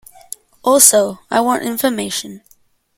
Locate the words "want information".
1.41-2.41